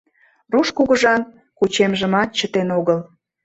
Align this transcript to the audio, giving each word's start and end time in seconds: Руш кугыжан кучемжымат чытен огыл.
Руш 0.51 0.67
кугыжан 0.77 1.21
кучемжымат 1.57 2.29
чытен 2.37 2.67
огыл. 2.79 2.99